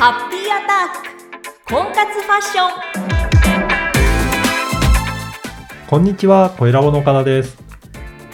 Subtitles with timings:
[0.00, 1.02] ハッピーアタッ
[1.66, 2.70] ク婚活ファッション
[5.86, 7.58] こんにちは、小ラボの岡田です。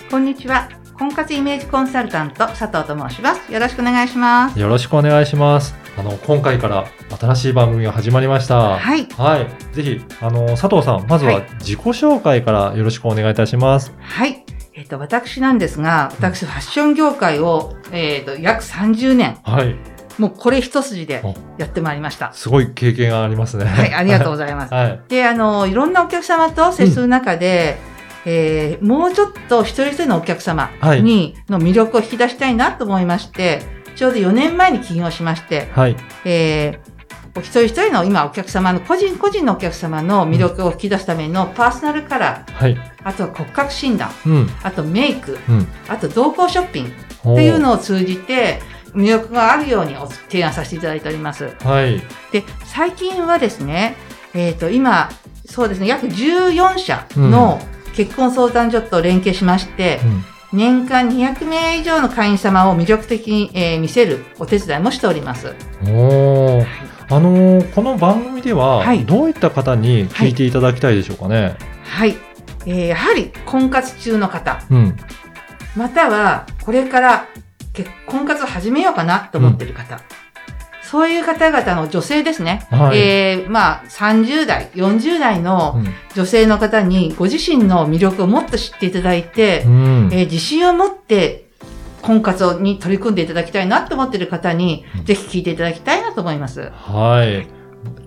[0.09, 0.69] こんにちは。
[0.97, 3.53] 婚活イメージコンサルタント佐藤と申します。
[3.53, 4.61] よろしくお願いします。
[4.61, 5.75] よろしくお願いします。
[5.99, 6.87] あの、今回から
[7.19, 8.77] 新しい番組が始まりました。
[8.77, 9.09] はい。
[9.17, 9.75] はい。
[9.75, 13.93] ぜひ、あの、佐藤さん、まずははい自己紹介からよろしくお願いいたします。
[13.99, 14.45] はい。
[14.73, 19.96] えっ、と、私なんですが、私、ファッション業界を、えっ、と、約30年、はい。
[20.19, 22.33] もうこれ一筋でおやってまいりました。
[22.33, 23.65] すごい経験がありますね。
[23.65, 24.73] はい、ありがとうございます。
[24.75, 25.01] はい。
[25.09, 27.79] で、あの、いろんなお客様と接する中で、
[28.25, 33.63] えーもうちょっと一人一人のお客様はいに、の魅力を引き出したいなと思いまして、
[33.95, 35.97] ちょうど4年前に起業しまして、はい。
[36.25, 36.97] えー
[37.37, 42.77] お一人一人の今お客様の個人個人のお客様の魅力を引き出すためのパーソナルカラー、はい。
[43.05, 44.51] あとは骨格診断、うん。
[44.63, 45.69] あとメイク、うん。
[45.87, 46.93] あと同行ショッピング
[47.25, 48.61] おーっていうのを通じて
[48.97, 51.51] 魅力があるようにお提案させていただいております。
[51.63, 51.99] はい。
[52.33, 53.97] で、最近はですね、
[54.35, 55.11] えっ、と、今、
[55.45, 57.61] そうですね、約14社の
[57.95, 60.25] 結婚相談所と連携しまして、うん。
[60.53, 65.55] 年間200名以上の会員様を魅力的に、えー見せるお手伝いもしております。
[65.83, 66.67] おー。
[67.09, 71.57] あのーこの番組では、はいどういった方に聞いていただきたいでしょうかね？
[71.85, 72.17] はい。
[72.65, 74.97] えーやはり婚活中の方、うん。
[75.77, 77.27] またはこれから
[77.77, 80.01] 結婚活を始めようかなと思っている方、
[80.83, 82.67] そういう方々の女性ですね。
[82.71, 90.09] はいえーまあ、30代、40代のうん女性の方にご自身の魅力をもっと知っていただいて、うん。
[90.13, 91.47] えー自信を持って
[92.01, 96.71] 婚活に取り組んでいただきたいなと思っている方に、うんぜひ聞いていただきたいなと思います。
[96.73, 97.47] はい。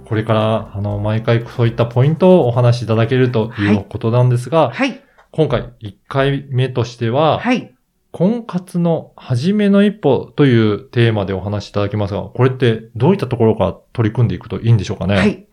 [0.06, 5.00] これから、あの、毎回そういったポイントをお話しいただけるということなんですが、はい。
[5.32, 7.76] 今回1回目としては、はい。
[8.20, 15.16] 婚活の初めの一歩というテーマでお話しいただきますが、これってどういったところから取り組んでいくといいんでしょうかね？
[15.16, 15.24] は。
[15.24, 15.48] い。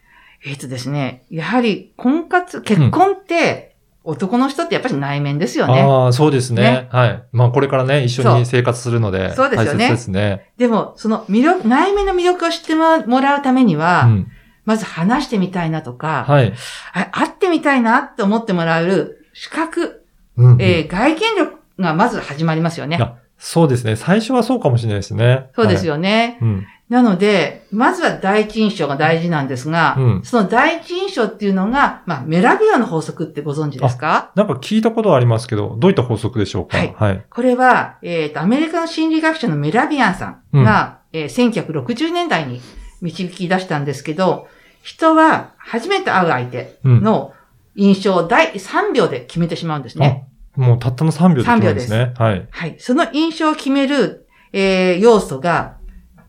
[0.44, 5.80] えっ、とですね、やはり婚活、結婚って、男の人ってやっぱり内面ですよね。
[5.80, 7.22] ああ、そうですねねはい。
[7.30, 10.52] まあ、これからね、一緒に生活するので、そうですよねですね。
[10.56, 14.32] でも、その魅力、内面の魅力を知ってもらうためには、うん。
[14.64, 16.52] まず話してみたいなとか、はい。
[16.94, 20.02] あ会ってみたいなと思ってもらえる資格、
[20.36, 22.98] うんうんえー外見力がまず始まりますよね。
[23.00, 23.96] あそうですね。
[23.96, 25.50] 最初はそうかもしれないですね。
[25.54, 25.94] そうですよ。
[25.96, 26.38] よね。
[26.40, 26.66] うん。
[26.88, 34.30] なので、まずは第一印象が大事なんですが、うんその第一印象っていうのが、まあ、メラビアの法則ってご存知ですか？
[34.36, 36.78] なんか聞いたことはありますけど、どういった法則でしょうか？
[36.78, 37.24] はいはい。
[37.28, 42.60] これは、えっ、と、アメリカの心理学者のメラビアンさんが、えー1960年代に
[43.02, 44.48] 導き出したんですけど、
[44.82, 47.02] 人は初めて会う相手うん。
[47.02, 47.34] の
[47.74, 50.26] 印象を第3秒で決めてしまうんですね。
[50.56, 52.12] あ、もうたったの3秒で決めるんですね。
[52.16, 52.46] はい。
[52.50, 52.76] はい。
[52.78, 55.76] その印象を決める、えー要素が、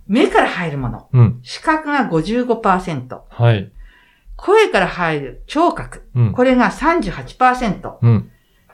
[0.07, 1.07] 目から入るもの。
[1.13, 1.39] うん。
[1.43, 3.19] 視覚が55%。
[3.29, 3.71] はい。
[4.35, 6.03] 声から入る聴覚。
[6.15, 6.31] うん。
[6.33, 7.93] これが38%。
[8.01, 8.31] うん。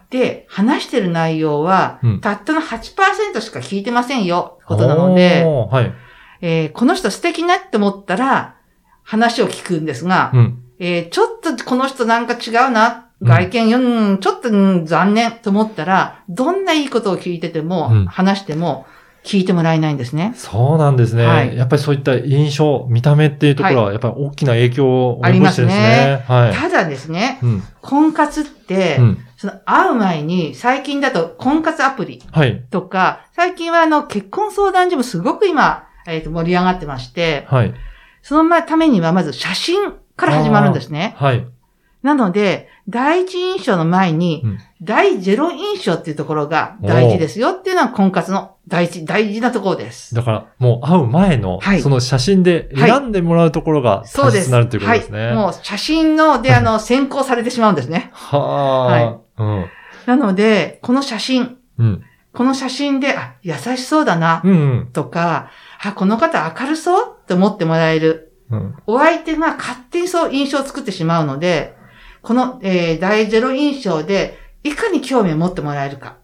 [0.10, 5.94] で、話してる内容は、うんたったの8%しか聞いてませんよ、ことなので、はい。
[6.42, 8.56] えーこの人素敵なって思ったら、
[9.04, 10.63] 話を聞くんですが、うん。
[10.86, 14.52] えーちょっとこの人なんか違うな、うん外見、うん、ちょっと、う
[14.82, 18.86] ん残念と思ったら、どんないいことを聞いてても、うん話しても、
[19.24, 20.34] 聞いてもらえないんですね。
[20.36, 21.26] そうなんですね。
[21.26, 26.26] はいやっぱりそういった印象、見た目っていうところは、やっぱり大きな影響を及ぼしてですね。
[26.28, 26.54] はい。
[26.54, 27.64] ただですね、うん。
[27.82, 29.18] 婚活って、うん。
[29.38, 32.62] その会う前に、最近だと婚活アプリはい。
[32.72, 37.74] とか、最近はあの結婚相談所もすごく今、えっ、と盛り上がってまして、はい。
[38.22, 41.16] そのまためにはまず写真から始まるんですね。
[41.18, 41.48] はい。
[42.02, 50.14] なので、第一印象の前に、うん第ゼロ印象っていうところが大事ですよっていうのは婚活の第一、大事なところです。
[50.14, 54.42] だから、もう会う前の、はいその写真で選んでもらうところがそうです。
[54.42, 55.26] 大切になるということですね。
[55.28, 55.36] はい。
[55.36, 58.10] もう写真の、で、あの、先行されてしまうんですね。
[58.12, 59.42] はあ。
[59.42, 59.66] うん。
[60.06, 62.04] なので、この写真、うん。
[62.34, 64.90] この写真で、あ、優しそうだな、うん。
[64.92, 65.50] とか、
[65.82, 68.33] あ、この方明るそうって思ってもらえる。
[68.50, 68.76] うん。
[68.88, 71.76] お相手が勝手にそう印象を作ってしまうので、
[72.22, 76.18] この、えー第ゼロ印象で、いかに興味を持ってもらえるか。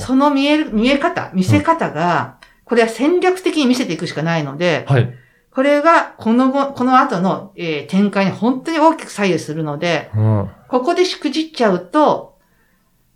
[0.00, 5.12] その見える、見え方、見せ方が、これは戦略的に見せていくしかないので、はい。
[5.54, 10.50] これがこの後、この後の、えー展開に本当に大きく左右するので、うん。
[10.68, 12.38] ここでしくじっちゃうと、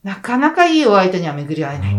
[0.02, 1.94] なかなかいいお相手には巡り合えない。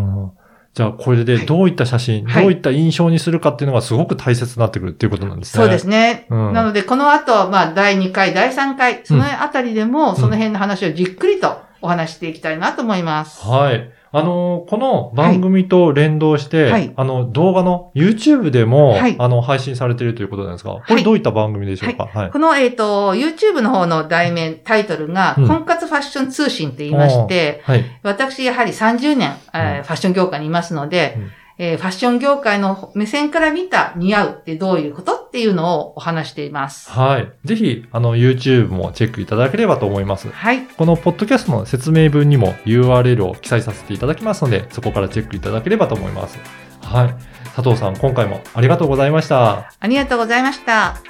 [0.77, 5.63] うんじゃあ、これでどういった写真、はいどういった印象にするかっていうのがすごく大切になってくるっていうことなんですね。
[5.63, 6.27] そうですね。
[6.29, 13.43] うんなので、この後、まあ、第2回、第3回、そのあたりでも、その辺の話をじっくりとお話ししていきたいなと思います。
[13.43, 13.91] はい。
[14.17, 16.93] ああの、この番組と連動して、はい。
[16.95, 19.15] あの、動画の YouTube でも、はい。
[19.17, 22.05] あの、配信されているということなんですが、これどういった番組でしょうか？
[22.05, 22.29] はい。
[22.29, 25.47] この、えっ、と、YouTube の方の題名、タイトルが、うん。
[25.47, 27.85] 婚活ファッション通信と言いまして、はい。
[28.03, 29.83] 私、やはり30年、えーうん。
[29.83, 36.89] ファッション業界にいますので、うんえーファッション業界の目線から見た似合うってどういうことっていうのをお話しています。
[36.89, 37.31] はい。
[37.45, 40.29] ぜひ、あの、YouTube もチェックいただければと思います。
[40.29, 40.61] はい。
[40.61, 46.39] このポッドキャストの説明文にも URL を記載させていただきますので、そこからチェックいただければと思います。
[46.81, 47.15] はい。
[47.55, 49.71] 佐藤さん、今回もありがとうございました。
[49.79, 51.06] ありがとうございました。